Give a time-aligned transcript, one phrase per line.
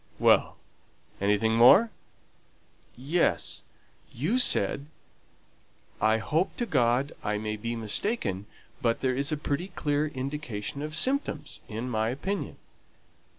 [0.27, 0.57] '""Well.
[1.21, 1.91] Anything more?"
[2.97, 3.61] "Yes;
[4.11, 4.87] you said,
[6.01, 8.47] 'I hope to God I may be mistaken;
[8.81, 12.57] but there is a pretty clear indication of symptoms, in my opinion.'"